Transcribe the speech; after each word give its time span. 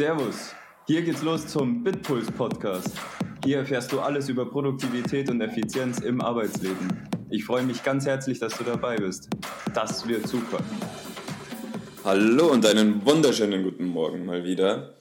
Servus, 0.00 0.54
hier 0.86 1.02
geht's 1.02 1.20
los 1.20 1.46
zum 1.46 1.84
Bitpuls 1.84 2.30
Podcast. 2.30 2.88
Hier 3.44 3.58
erfährst 3.58 3.92
du 3.92 4.00
alles 4.00 4.30
über 4.30 4.50
Produktivität 4.50 5.28
und 5.28 5.42
Effizienz 5.42 5.98
im 5.98 6.22
Arbeitsleben. 6.22 7.06
Ich 7.28 7.44
freue 7.44 7.64
mich 7.64 7.82
ganz 7.82 8.06
herzlich, 8.06 8.38
dass 8.38 8.56
du 8.56 8.64
dabei 8.64 8.96
bist. 8.96 9.28
Das 9.74 10.08
wird 10.08 10.26
super. 10.26 10.64
Hallo 12.02 12.50
und 12.50 12.64
einen 12.64 13.04
wunderschönen 13.04 13.62
guten 13.62 13.84
Morgen 13.84 14.24
mal 14.24 14.42
wieder 14.42 14.94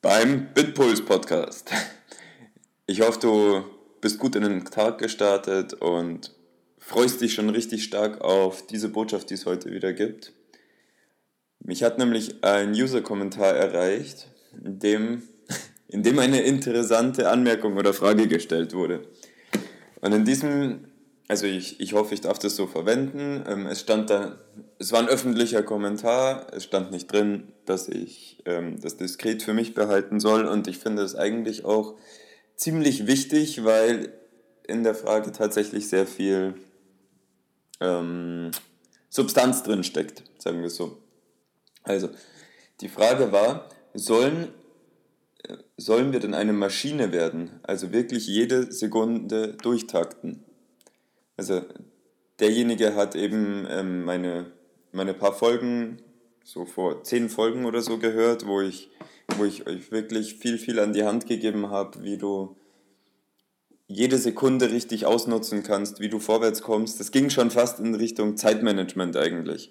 beim 0.00 0.52
Bitpuls 0.52 1.00
Podcast. 1.00 1.70
Ich 2.86 3.02
hoffe, 3.02 3.20
du 3.20 3.64
bist 4.00 4.18
gut 4.18 4.34
in 4.34 4.42
den 4.42 4.64
Tag 4.64 4.98
gestartet 4.98 5.74
und 5.74 6.34
freust 6.76 7.20
dich 7.20 7.34
schon 7.34 7.50
richtig 7.50 7.84
stark 7.84 8.20
auf 8.20 8.66
diese 8.66 8.88
Botschaft, 8.88 9.30
die 9.30 9.34
es 9.34 9.46
heute 9.46 9.70
wieder 9.70 9.92
gibt. 9.92 10.32
Mich 11.64 11.82
hat 11.82 11.98
nämlich 11.98 12.42
ein 12.42 12.72
User-Kommentar 12.72 13.54
erreicht, 13.54 14.28
in 14.64 14.78
dem, 14.80 15.22
in 15.88 16.02
dem 16.02 16.18
eine 16.18 16.42
interessante 16.42 17.30
Anmerkung 17.30 17.76
oder 17.76 17.94
Frage 17.94 18.26
gestellt 18.26 18.74
wurde. 18.74 19.06
Und 20.00 20.12
in 20.12 20.24
diesem, 20.24 20.86
also 21.28 21.46
ich, 21.46 21.78
ich 21.78 21.92
hoffe, 21.92 22.14
ich 22.14 22.20
darf 22.20 22.40
das 22.40 22.56
so 22.56 22.66
verwenden. 22.66 23.44
Ähm, 23.46 23.66
es 23.66 23.80
stand 23.80 24.10
da, 24.10 24.40
es 24.78 24.90
war 24.90 24.98
ein 24.98 25.08
öffentlicher 25.08 25.62
Kommentar, 25.62 26.48
es 26.52 26.64
stand 26.64 26.90
nicht 26.90 27.12
drin, 27.12 27.52
dass 27.64 27.88
ich 27.88 28.42
ähm, 28.44 28.80
das 28.80 28.96
diskret 28.96 29.44
für 29.44 29.54
mich 29.54 29.74
behalten 29.74 30.18
soll. 30.18 30.46
Und 30.46 30.66
ich 30.66 30.78
finde 30.78 31.02
es 31.02 31.14
eigentlich 31.14 31.64
auch 31.64 31.94
ziemlich 32.56 33.06
wichtig, 33.06 33.64
weil 33.64 34.12
in 34.66 34.82
der 34.82 34.96
Frage 34.96 35.30
tatsächlich 35.30 35.88
sehr 35.88 36.08
viel 36.08 36.54
ähm, 37.80 38.50
Substanz 39.08 39.62
drin 39.62 39.84
steckt, 39.84 40.24
sagen 40.38 40.60
wir 40.62 40.70
so. 40.70 40.98
Also, 41.82 42.08
die 42.80 42.88
Frage 42.88 43.32
war, 43.32 43.68
sollen, 43.94 44.48
sollen 45.76 46.12
wir 46.12 46.20
denn 46.20 46.34
eine 46.34 46.52
Maschine 46.52 47.12
werden? 47.12 47.60
Also 47.62 47.92
wirklich 47.92 48.26
jede 48.26 48.72
Sekunde 48.72 49.54
durchtakten. 49.54 50.44
Also, 51.36 51.62
derjenige 52.38 52.94
hat 52.94 53.14
eben 53.14 53.66
ähm, 53.68 54.04
meine, 54.04 54.52
meine 54.92 55.14
paar 55.14 55.32
Folgen, 55.32 55.98
so 56.44 56.64
vor 56.64 57.04
zehn 57.04 57.28
Folgen 57.28 57.64
oder 57.64 57.82
so 57.82 57.98
gehört, 57.98 58.46
wo 58.46 58.60
ich, 58.60 58.90
wo 59.36 59.44
ich 59.44 59.66
euch 59.66 59.92
wirklich 59.92 60.34
viel, 60.34 60.58
viel 60.58 60.80
an 60.80 60.92
die 60.92 61.04
Hand 61.04 61.26
gegeben 61.26 61.70
habe, 61.70 62.02
wie 62.02 62.18
du 62.18 62.56
jede 63.86 64.18
Sekunde 64.18 64.70
richtig 64.70 65.06
ausnutzen 65.06 65.62
kannst, 65.62 66.00
wie 66.00 66.08
du 66.08 66.18
vorwärts 66.18 66.62
kommst. 66.62 66.98
Das 66.98 67.12
ging 67.12 67.30
schon 67.30 67.50
fast 67.50 67.78
in 67.78 67.94
Richtung 67.94 68.36
Zeitmanagement 68.36 69.16
eigentlich. 69.16 69.70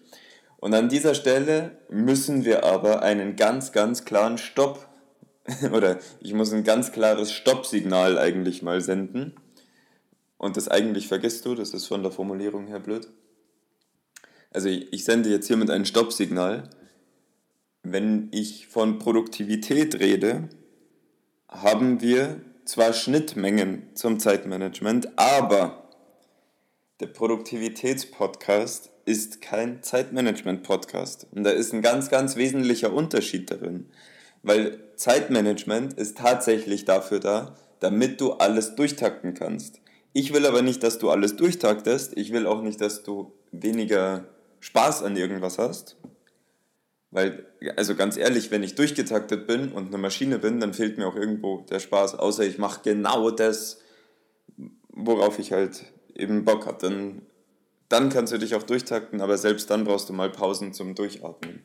Und 0.62 0.76
an 0.76 0.90
dieser 0.90 1.16
Stelle 1.16 1.72
müssen 1.90 2.45
wir 2.45 2.64
aber 2.64 3.02
einen 3.02 3.36
ganz, 3.36 3.72
ganz 3.72 4.06
klaren 4.06 4.38
Stopp 4.38 4.88
oder 5.73 6.00
ich 6.20 6.36
muss 6.36 6.54
ein 6.54 6.64
ganz 6.64 6.92
klares 6.92 7.34
Stoppsignal 7.34 8.20
eigentlich 8.20 8.62
mal 8.62 8.80
senden. 8.80 9.34
Und 10.38 10.58
das 10.58 10.67
eigentlich 10.67 11.08
vergisst 11.08 11.48
du, 11.48 11.56
das 11.56 11.73
ist 11.73 11.88
von 11.88 12.04
der 12.04 12.12
Formulierung 12.12 12.67
her 12.67 12.80
blöd. 12.80 13.09
Also 14.52 14.70
ich 14.70 15.04
sende 15.04 15.30
jetzt 15.30 15.48
hiermit 15.48 15.72
ein 15.72 15.86
Stoppsignal. 15.86 16.70
Wenn 17.82 18.30
ich 18.32 18.67
von 18.67 19.00
Produktivität 19.00 20.00
rede, 20.00 20.48
haben 21.50 22.02
wir 22.02 22.39
zwar 22.66 22.94
Schnittmengen 22.94 23.89
zum 23.95 24.20
Zeitmanagement, 24.20 25.17
aber 25.17 25.89
der 27.00 27.08
Produktivitätspodcast 27.08 28.91
ist 29.12 29.42
kein 29.42 29.84
Zeitmanagement-Podcast. 29.84 31.28
Und 31.31 31.44
da 31.44 31.52
ist 31.52 31.73
ein 31.73 31.81
ganz, 31.81 32.09
ganz 32.09 32.38
wesentlicher 32.38 32.94
Unterschied 32.94 33.52
darin. 33.52 33.90
Weil 34.42 34.80
Zeitmanagement 34.95 35.94
ist 35.94 36.17
tatsächlich 36.17 36.86
dafür 36.86 37.20
da, 37.20 37.55
damit 37.82 38.22
du 38.22 38.33
alles 38.33 38.76
durchtakten 38.76 39.33
kannst. 39.33 39.82
Ich 40.14 40.33
will 40.33 40.45
aber 40.45 40.61
nicht, 40.61 40.82
dass 40.83 40.98
du 40.98 41.10
alles 41.10 41.36
durchtaktest. 41.36 42.17
Ich 42.17 42.32
will 42.32 42.48
auch 42.48 42.61
nicht, 42.61 42.80
dass 42.80 43.04
du 43.04 43.33
weniger 43.52 44.26
Spaß 44.61 45.04
an 45.04 45.17
irgendwas 45.17 45.58
hast. 45.58 45.98
Weil, 47.11 47.45
also 47.76 47.95
ganz 47.95 48.16
ehrlich, 48.16 48.49
wenn 48.52 48.64
ich 48.64 48.76
durchgetaktet 48.76 49.45
bin 49.45 49.73
und 49.73 49.88
eine 49.88 49.98
Maschine 49.98 50.39
bin, 50.39 50.61
dann 50.61 50.73
fehlt 50.73 50.98
mir 50.98 51.08
auch 51.08 51.16
irgendwo 51.16 51.66
der 51.70 51.80
Spaß. 51.80 52.16
Außer 52.16 52.45
ich 52.45 52.58
mache 52.58 52.82
genau 52.83 53.30
das, 53.30 53.82
worauf 54.89 55.38
ich 55.38 55.52
halt 55.52 55.83
eben 56.16 56.45
Bock 56.45 56.66
habe. 56.66 56.78
Dann 56.80 57.23
dann 57.92 58.10
kannst 58.10 58.32
du 58.34 58.38
dich 58.38 58.56
auch 58.56 58.64
durchtakten, 58.64 59.22
aber 59.22 59.38
selbst 59.38 59.70
dann 59.70 59.84
brauchst 59.84 60.10
du 60.10 60.14
mal 60.14 60.30
Pausen 60.30 60.74
zum 60.74 60.96
Durchatmen. 60.96 61.64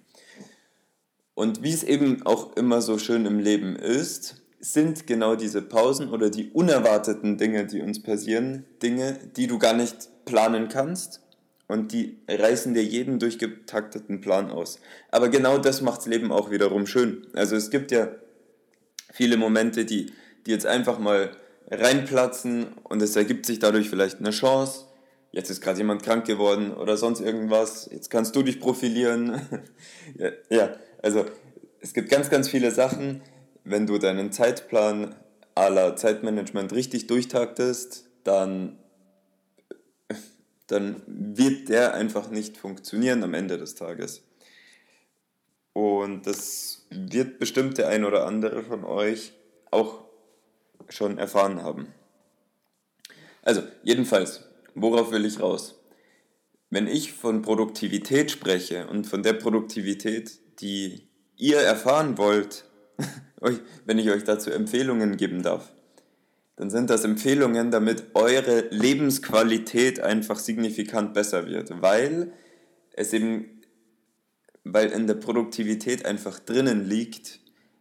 Und 1.34 1.62
wie 1.62 1.72
es 1.72 1.82
eben 1.82 2.24
auch 2.24 2.56
immer 2.56 2.80
so 2.80 2.98
schön 2.98 3.26
im 3.26 3.38
Leben 3.38 3.76
ist, 3.76 4.42
sind 4.58 5.06
genau 5.06 5.36
diese 5.36 5.62
Pausen 5.62 6.08
oder 6.08 6.30
die 6.30 6.50
unerwarteten 6.50 7.36
Dinge, 7.36 7.66
die 7.66 7.82
uns 7.82 8.02
passieren, 8.02 8.64
Dinge, 8.82 9.18
die 9.36 9.46
du 9.46 9.58
gar 9.58 9.74
nicht 9.74 10.08
planen 10.24 10.68
kannst 10.68 11.20
und 11.68 11.92
die 11.92 12.18
reißen 12.28 12.74
dir 12.74 12.82
jeden 12.82 13.18
durchgetakteten 13.18 14.20
Plan 14.20 14.50
aus. 14.50 14.80
Aber 15.10 15.28
genau 15.28 15.58
das 15.58 15.82
macht 15.82 15.98
das 15.98 16.06
Leben 16.06 16.32
auch 16.32 16.50
wiederum 16.50 16.86
schön. 16.86 17.26
Also 17.34 17.54
es 17.54 17.70
gibt 17.70 17.92
ja 17.92 18.08
viele 19.12 19.36
Momente, 19.36 19.84
die, 19.84 20.12
die 20.46 20.50
jetzt 20.50 20.66
einfach 20.66 20.98
mal 20.98 21.30
reinplatzen 21.70 22.68
und 22.84 23.02
es 23.02 23.14
ergibt 23.14 23.46
sich 23.46 23.58
dadurch 23.58 23.90
vielleicht 23.90 24.18
eine 24.20 24.30
Chance 24.30 24.85
jetzt 25.36 25.50
ist 25.50 25.60
gerade 25.60 25.76
jemand 25.76 26.02
krank 26.02 26.24
geworden 26.24 26.72
oder 26.72 26.96
sonst 26.96 27.20
irgendwas, 27.20 27.90
jetzt 27.92 28.08
kannst 28.08 28.34
du 28.34 28.42
dich 28.42 28.58
profilieren. 28.58 29.38
ja, 30.18 30.30
ja, 30.48 30.76
also 31.02 31.26
es 31.80 31.92
gibt 31.92 32.08
ganz, 32.08 32.30
ganz 32.30 32.48
viele 32.48 32.70
Sachen, 32.70 33.20
wenn 33.62 33.86
du 33.86 33.98
deinen 33.98 34.32
Zeitplan 34.32 35.14
aller 35.54 35.94
Zeitmanagement 35.94 36.72
richtig 36.72 37.06
durchtaktest, 37.06 38.08
dann, 38.24 38.78
dann 40.68 41.02
wird 41.06 41.68
der 41.68 41.92
einfach 41.92 42.30
nicht 42.30 42.56
funktionieren 42.56 43.22
am 43.22 43.34
Ende 43.34 43.58
des 43.58 43.74
Tages. 43.74 44.22
Und 45.74 46.26
das 46.26 46.86
wird 46.88 47.38
bestimmt 47.38 47.76
der 47.76 47.88
ein 47.88 48.06
oder 48.06 48.26
andere 48.26 48.62
von 48.62 48.84
euch 48.84 49.34
auch 49.70 50.02
schon 50.88 51.18
erfahren 51.18 51.62
haben. 51.62 51.92
Also, 53.42 53.62
jedenfalls, 53.82 54.46
worauf 54.76 55.10
will 55.10 55.24
ich 55.24 55.40
raus? 55.40 55.80
Wenn 56.70 56.86
ich 56.86 57.12
von 57.12 57.42
Produktivität 57.42 58.30
spreche 58.30 58.86
und 58.86 59.06
von 59.06 59.22
der 59.22 59.32
Produktivität, 59.32 60.38
die 60.60 61.08
ihr 61.36 61.58
erfahren 61.58 62.18
wollt, 62.18 62.64
wenn 63.84 63.98
ich 63.98 64.10
euch 64.10 64.24
dazu 64.24 64.50
Empfehlungen 64.50 65.16
geben 65.16 65.42
darf, 65.42 65.72
dann 66.56 66.70
sind 66.70 66.88
das 66.90 67.04
Empfehlungen, 67.04 67.70
damit 67.70 68.14
eure 68.14 68.68
Lebensqualität 68.70 70.00
einfach 70.00 70.38
signifikant 70.38 71.12
besser 71.12 71.46
wird, 71.46 71.82
weil 71.82 72.32
es 72.92 73.12
eben, 73.12 73.60
weil 74.64 74.90
in 74.90 75.06
der 75.06 75.14
Produktivität 75.14 76.06
einfach 76.06 76.38
drinnen 76.38 76.88
liegt, 76.88 77.40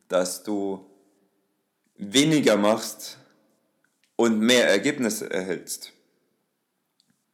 dass 0.09 0.43
du 0.43 0.85
weniger 1.97 2.57
machst 2.57 3.17
und 4.17 4.39
mehr 4.39 4.67
Ergebnisse 4.69 5.29
erhältst. 5.31 5.94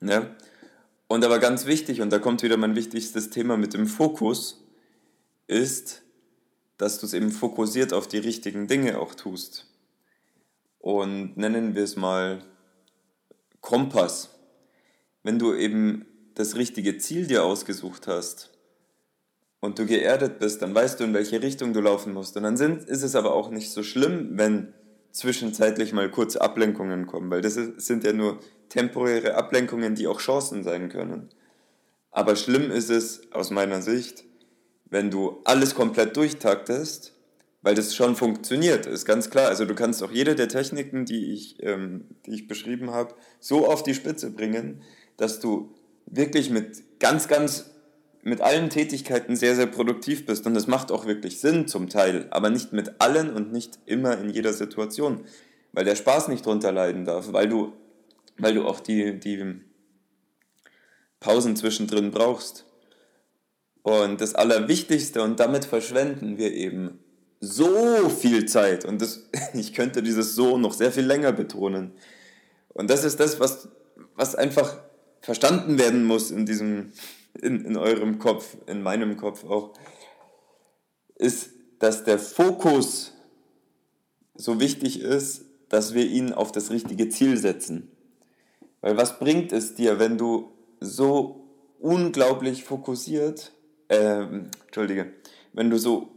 Ne? 0.02 0.36
Und 1.08 1.24
aber 1.24 1.40
ganz 1.40 1.66
wichtig, 1.66 2.02
und 2.02 2.10
da 2.10 2.20
kommt 2.20 2.44
wieder 2.44 2.58
mein 2.58 2.76
wichtigstes 2.76 3.30
Thema 3.30 3.56
mit 3.56 3.74
dem 3.74 3.88
Fokus, 3.88 4.66
ist, 5.48 6.02
dass 6.78 7.00
du 7.00 7.06
es 7.06 7.14
eben 7.14 7.32
fokussiert 7.32 7.94
auf 7.94 8.08
die 8.08 8.18
richtigen 8.18 8.68
Dinge 8.68 9.00
auch 9.00 9.14
tust. 9.14 9.68
Und 10.80 11.38
nennen 11.38 11.76
wir 11.76 11.84
es 11.84 11.96
mal 11.96 12.44
Kompass. 13.60 14.30
Wenn 15.22 15.38
du 15.38 15.54
eben 15.54 16.06
das 16.34 16.56
richtige 16.56 16.98
Ziel 16.98 17.28
dir 17.28 17.44
ausgesucht 17.44 18.08
hast 18.08 18.50
und 19.60 19.78
du 19.78 19.86
geerdet 19.86 20.40
bist, 20.40 20.64
dann 20.64 20.74
weißt 20.74 21.00
du, 21.00 21.04
in 21.04 21.14
welche 21.14 21.44
Richtung 21.44 21.74
du 21.74 21.82
laufen 21.82 22.14
musst. 22.14 22.36
Und 22.38 22.44
dann 22.44 22.58
sind, 22.58 22.86
ist 22.86 23.04
es 23.04 23.16
aber 23.16 23.36
auch 23.36 23.52
nicht 23.52 23.72
so 23.72 23.84
schlimm, 23.84 24.32
wenn 24.38 24.74
zwischenzeitlich 25.12 25.94
mal 25.94 26.10
kurze 26.10 26.42
Ablenkungen 26.42 27.08
kommen, 27.08 27.30
weil 27.30 27.42
das 27.42 27.56
sind 27.56 28.04
ja 28.04 28.14
nur 28.14 28.40
temporäre 28.70 29.36
Ablenkungen, 29.36 29.96
die 29.96 30.08
auch 30.08 30.20
Chancen 30.20 30.64
sein 30.64 30.90
können. 30.90 31.30
Aber 32.12 32.36
schlimm 32.36 32.72
ist 32.72 32.90
es 32.90 33.32
aus 33.32 33.52
meiner 33.52 33.82
Sicht, 33.82 34.24
wenn 34.86 35.10
du 35.10 35.42
alles 35.46 35.76
komplett 35.76 36.18
durchtaktest, 36.18 37.14
weil 37.62 37.76
das 37.76 37.96
schon 37.96 38.16
funktioniert, 38.16 38.86
ist 38.86 39.06
ganz 39.06 39.30
klar. 39.30 39.48
Also 39.48 39.66
du 39.66 39.76
kannst 39.76 40.04
auch 40.04 40.12
jede 40.12 40.36
der 40.36 40.48
Techniken, 40.48 41.06
die 41.06 41.34
ich, 41.34 41.58
ähm, 41.64 42.06
die 42.26 42.32
ich 42.32 42.48
beschrieben 42.48 42.92
habe, 42.92 43.14
so 43.40 43.68
auf 43.68 43.84
die 43.84 43.94
Spitze 43.94 44.32
bringen, 44.32 44.82
dass 45.18 45.40
du 45.40 45.74
wirklich 46.06 46.50
mit 46.50 47.00
ganz, 47.00 47.28
ganz, 47.28 47.71
mit 48.24 48.42
allen 48.42 48.70
Tätigkeiten 48.70 49.36
sehr, 49.36 49.56
sehr 49.56 49.68
produktiv 49.68 50.26
bist. 50.26 50.46
Und 50.46 50.54
das 50.54 50.68
macht 50.68 50.92
auch 50.92 51.06
wirklich 51.06 51.40
Sinn 51.40 51.68
zum 51.68 51.90
Teil, 51.90 52.28
aber 52.30 52.50
nicht 52.50 52.74
mit 52.74 53.02
allen 53.02 53.34
und 53.34 53.52
nicht 53.52 53.80
immer 53.86 54.18
in 54.18 54.30
jeder 54.30 54.54
Situation, 54.54 55.22
weil 55.74 55.86
der 55.86 55.96
Spaß 55.96 56.28
nicht 56.28 56.46
drunter 56.46 56.72
leiden 56.72 57.06
darf, 57.06 57.34
weil 57.34 57.50
du 57.50 57.74
weil 58.42 58.56
du 58.56 58.66
auch 58.66 58.80
die, 58.80 59.20
die 59.20 59.62
Pausen 61.20 61.56
zwischendrin 61.56 62.12
brauchst. 62.12 62.66
Und 63.84 64.22
das 64.22 64.36
Allerwichtigste, 64.36 65.22
und 65.22 65.40
damit 65.40 65.66
verschwenden 65.66 66.38
wir 66.38 66.54
eben 66.54 67.00
so 67.40 68.10
viel 68.10 68.46
Zeit. 68.46 68.86
Und 68.86 69.02
das, 69.02 69.30
ich 69.54 69.74
könnte 69.74 70.04
dieses 70.04 70.36
so 70.36 70.58
noch 70.58 70.74
sehr 70.74 70.92
viel 70.92 71.06
länger 71.06 71.32
betonen. 71.32 71.94
Und 72.70 72.90
das 72.90 73.04
ist 73.04 73.20
das, 73.20 73.40
was, 73.40 73.70
was 74.16 74.36
einfach 74.36 74.78
verstanden 75.22 75.78
werden 75.78 76.04
muss 76.04 76.32
in 76.32 76.46
diesem, 76.46 76.94
in, 77.40 77.66
in 77.66 77.78
eurem 77.78 78.20
Kopf, 78.20 78.58
in 78.68 78.82
meinem 78.82 79.18
Kopf 79.18 79.44
auch, 79.44 79.74
ist, 81.16 81.52
dass 81.80 82.04
der 82.04 82.20
Fokus 82.20 83.14
so 84.36 84.60
wichtig 84.60 85.02
ist, 85.02 85.46
dass 85.70 85.94
wir 85.94 86.06
ihn 86.06 86.34
auf 86.34 86.52
das 86.52 86.72
richtige 86.72 87.10
Ziel 87.10 87.38
setzen. 87.38 87.92
Weil 88.82 88.98
was 88.98 89.20
bringt 89.20 89.52
es 89.52 89.76
dir, 89.76 90.00
wenn 90.00 90.18
du 90.18 90.52
so 90.80 91.48
unglaublich 91.80 92.64
fokussiert, 92.64 93.54
äh, 93.88 94.24
entschuldige, 94.66 95.14
wenn 95.54 95.70
du 95.70 95.78
so 95.78 96.10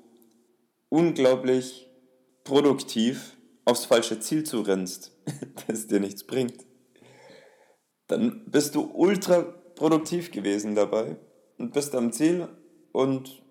unglaublich 0.88 1.88
produktiv 2.44 3.36
aufs 3.64 3.84
falsche 3.84 4.20
Ziel 4.20 4.44
zu 4.44 4.60
rennst, 4.60 5.12
das 5.66 5.86
dir 5.86 6.00
nichts 6.00 6.24
bringt, 6.24 6.64
dann 8.06 8.44
bist 8.46 8.74
du 8.74 8.82
ultra 8.82 9.54
produktiv 9.74 10.30
gewesen 10.30 10.74
dabei 10.74 11.16
und 11.58 11.72
bist 11.72 11.94
am 11.94 12.12
Ziel 12.12 12.48
und 12.92 13.42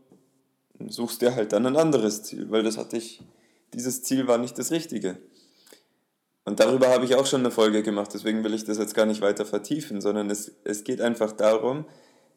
suchst 0.88 1.22
dir 1.22 1.36
halt 1.36 1.54
dann 1.54 1.66
ein 1.66 1.78
anderes 1.78 2.24
Ziel, 2.24 2.50
weil 2.50 2.64
das 2.64 2.78
hatte 2.78 2.98
ich, 2.98 3.22
dieses 3.74 4.04
Ziel 4.04 4.28
war 4.28 4.38
nicht 4.38 4.58
das 4.58 4.72
Richtige. 4.72 5.18
Und 6.46 6.60
darüber 6.60 6.90
habe 6.90 7.06
ich 7.06 7.16
auch 7.16 7.26
schon 7.26 7.42
eine 7.42 7.52
Folge 7.52 7.84
gemacht, 7.84 8.12
deswegen 8.14 8.44
will 8.44 8.54
ich 8.54 8.66
das 8.66 8.78
jetzt 8.78 8.96
gar 8.96 9.06
nicht 9.06 9.22
weiter 9.22 9.46
vertiefen, 9.46 10.02
sondern 10.02 10.30
es, 10.30 10.52
es 10.66 10.84
geht 10.84 11.00
einfach 11.00 11.32
darum, 11.32 11.86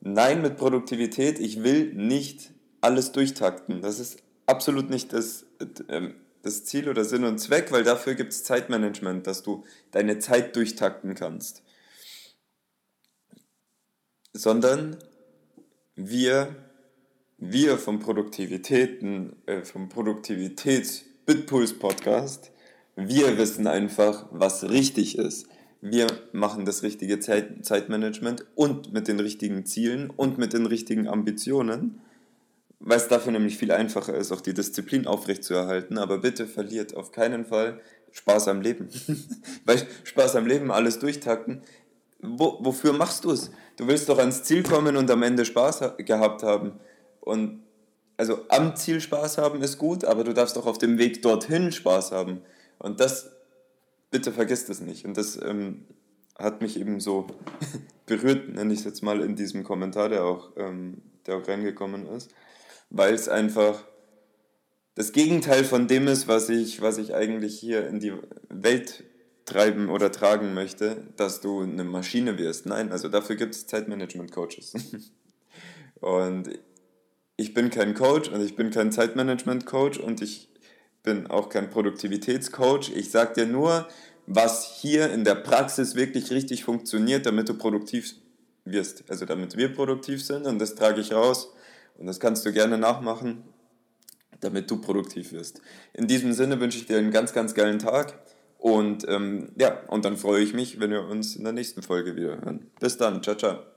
nein 0.00 0.42
mit 0.42 0.56
Produktivität, 0.56 1.40
ich 1.40 1.62
will 1.64 1.92
nicht 1.94 2.52
alles 2.80 3.10
durchtakten. 3.12 3.82
Das 3.82 3.98
ist 3.98 4.22
absolut 4.46 4.90
nicht 4.90 5.12
das, 5.12 5.44
äh, 5.88 6.10
das 6.42 6.64
Ziel 6.64 6.88
oder 6.88 7.04
Sinn 7.04 7.24
und 7.24 7.38
Zweck, 7.38 7.72
weil 7.72 7.82
dafür 7.82 8.14
gibt 8.14 8.32
es 8.32 8.44
Zeitmanagement, 8.44 9.26
dass 9.26 9.42
du 9.42 9.64
deine 9.90 10.20
Zeit 10.20 10.54
durchtakten 10.54 11.14
kannst. 11.14 11.62
Sondern 14.36 14.96
wir, 15.94 16.54
wir 17.38 17.78
vom 17.78 18.00
Produktivitäten, 18.00 19.36
äh, 19.46 19.62
vom 19.62 19.88
Produktivitäts-Bitpuls-Podcast, 19.88 22.50
wir 22.96 23.38
wissen 23.38 23.66
einfach, 23.66 24.26
was 24.30 24.68
richtig 24.68 25.18
ist. 25.18 25.46
Wir 25.80 26.06
machen 26.32 26.64
das 26.64 26.82
richtige 26.82 27.20
Zeit 27.20 27.64
Zeitmanagement 27.64 28.46
und 28.54 28.92
mit 28.92 29.08
den 29.08 29.20
richtigen 29.20 29.64
Zielen 29.64 30.10
und 30.10 30.38
mit 30.38 30.52
den 30.52 30.66
richtigen 30.66 31.08
Ambitionen, 31.08 32.00
weil 32.80 32.98
es 32.98 33.08
dafür 33.08 33.32
nämlich 33.32 33.56
viel 33.56 33.72
einfacher 33.72 34.14
ist, 34.14 34.32
auch 34.32 34.40
die 34.40 34.54
Disziplin 34.54 35.06
aufrechtzuerhalten. 35.06 35.98
Aber 35.98 36.18
bitte 36.18 36.46
verliert 36.46 36.94
auf 36.94 37.12
keinen 37.12 37.46
Fall 37.46 37.80
Spaß 38.12 38.48
am 38.48 38.60
Leben. 38.60 38.88
weil 39.64 39.86
Spaß 40.04 40.36
am 40.36 40.46
Leben, 40.46 40.70
alles 40.70 40.98
durchtakten. 40.98 41.62
Wo, 42.20 42.58
wofür 42.60 42.92
machst 42.92 43.24
du 43.24 43.30
es? 43.30 43.50
Du 43.76 43.86
willst 43.86 44.08
doch 44.08 44.18
ans 44.18 44.42
Ziel 44.42 44.62
kommen 44.62 44.96
und 44.96 45.10
am 45.10 45.22
Ende 45.22 45.44
Spaß 45.44 45.96
gehabt 45.98 46.42
haben. 46.42 46.72
Und 47.20 47.62
also 48.16 48.40
am 48.48 48.74
Ziel 48.76 49.00
Spaß 49.00 49.38
haben 49.38 49.62
ist 49.62 49.78
gut, 49.78 50.04
aber 50.04 50.24
du 50.24 50.32
darfst 50.32 50.56
auch 50.56 50.66
auf 50.66 50.78
dem 50.78 50.98
Weg 50.98 51.22
dorthin 51.22 51.72
Spaß 51.72 52.12
haben. 52.12 52.40
Und 52.78 53.00
das, 53.00 53.30
bitte 54.10 54.32
vergisst 54.32 54.68
das 54.70 54.80
nicht. 54.80 55.04
Und 55.04 55.16
das 55.16 55.36
ähm, 55.42 55.84
hat 56.38 56.62
mich 56.62 56.78
eben 56.80 57.00
so 57.00 57.26
berührt, 58.06 58.48
nenne 58.48 58.72
ich 58.72 58.80
es 58.80 58.84
jetzt 58.84 59.02
mal, 59.02 59.20
in 59.20 59.36
diesem 59.36 59.64
Kommentar, 59.64 60.08
der 60.08 60.24
auch, 60.24 60.52
ähm, 60.56 61.02
der 61.26 61.36
auch 61.36 61.46
reingekommen 61.46 62.06
ist, 62.06 62.30
weil 62.88 63.14
es 63.14 63.28
einfach 63.28 63.84
das 64.94 65.12
Gegenteil 65.12 65.64
von 65.64 65.88
dem 65.88 66.08
ist, 66.08 66.26
was 66.26 66.48
ich, 66.48 66.80
was 66.80 66.96
ich 66.96 67.14
eigentlich 67.14 67.58
hier 67.58 67.86
in 67.86 68.00
die 68.00 68.14
Welt 68.48 69.04
treiben 69.46 69.88
oder 69.88 70.12
tragen 70.12 70.52
möchte, 70.52 71.04
dass 71.16 71.40
du 71.40 71.62
eine 71.62 71.84
Maschine 71.84 72.36
wirst. 72.36 72.66
Nein, 72.66 72.92
also 72.92 73.08
dafür 73.08 73.36
gibt 73.36 73.54
es 73.54 73.66
Zeitmanagement-Coaches. 73.66 74.74
und 76.00 76.50
ich 77.36 77.54
bin 77.54 77.70
kein 77.70 77.94
Coach 77.94 78.28
und 78.28 78.42
ich 78.42 78.56
bin 78.56 78.70
kein 78.70 78.92
Zeitmanagement-Coach 78.92 79.98
und 79.98 80.20
ich 80.20 80.50
bin 81.02 81.28
auch 81.28 81.48
kein 81.48 81.70
Produktivitätscoach. 81.70 82.90
Ich 82.94 83.10
sage 83.10 83.34
dir 83.34 83.46
nur, 83.46 83.86
was 84.26 84.80
hier 84.80 85.12
in 85.12 85.22
der 85.22 85.36
Praxis 85.36 85.94
wirklich 85.94 86.32
richtig 86.32 86.64
funktioniert, 86.64 87.24
damit 87.24 87.48
du 87.48 87.54
produktiv 87.54 88.16
wirst. 88.64 89.04
Also 89.08 89.24
damit 89.26 89.56
wir 89.56 89.72
produktiv 89.72 90.24
sind 90.24 90.46
und 90.46 90.58
das 90.58 90.74
trage 90.74 91.00
ich 91.00 91.12
raus 91.12 91.52
und 91.98 92.06
das 92.06 92.18
kannst 92.18 92.44
du 92.44 92.52
gerne 92.52 92.78
nachmachen, 92.78 93.44
damit 94.40 94.68
du 94.68 94.80
produktiv 94.80 95.30
wirst. 95.30 95.62
In 95.92 96.08
diesem 96.08 96.32
Sinne 96.32 96.58
wünsche 96.58 96.78
ich 96.78 96.86
dir 96.86 96.98
einen 96.98 97.12
ganz, 97.12 97.32
ganz 97.32 97.54
geilen 97.54 97.78
Tag 97.78 98.18
und 98.66 99.06
ähm, 99.08 99.50
ja, 99.56 99.78
und 99.86 100.04
dann 100.04 100.16
freue 100.16 100.42
ich 100.42 100.52
mich, 100.52 100.80
wenn 100.80 100.90
wir 100.90 101.04
uns 101.04 101.36
in 101.36 101.44
der 101.44 101.52
nächsten 101.52 101.82
Folge 101.82 102.16
wieder 102.16 102.40
hören. 102.42 102.68
Bis 102.80 102.96
dann, 102.96 103.22
ciao, 103.22 103.36
ciao. 103.36 103.75